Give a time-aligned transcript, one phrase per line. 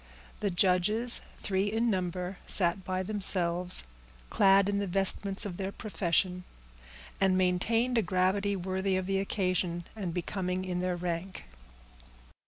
[0.39, 3.83] The judges, three in number, sat by themselves,
[4.31, 6.43] clad in the vestments of their profession,
[7.21, 11.45] and maintained a gravity worthy of the occasion, and becoming in their rank.